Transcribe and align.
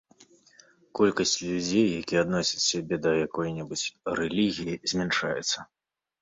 Колькасць 0.99 1.33
людзей, 1.47 1.85
якія 2.01 2.19
адносяць 2.25 2.63
сябе 2.71 2.95
да 3.03 3.11
якой-небудзь 3.27 3.85
рэлігіі, 4.21 4.79
змяншаецца. 4.95 5.57